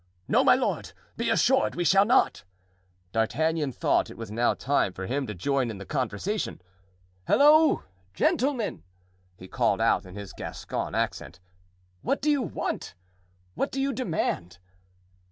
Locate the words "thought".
3.71-4.09